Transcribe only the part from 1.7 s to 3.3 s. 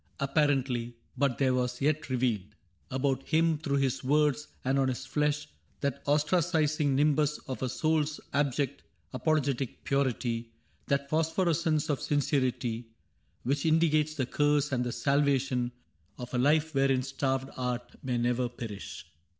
yet revealed About